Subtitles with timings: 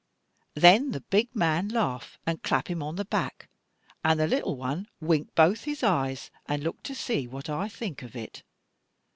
[0.55, 3.47] Then the big man laugh and clap him on the back;
[4.03, 8.01] and the little one wink both his eyes, and look to see what I think
[8.01, 8.41] of it.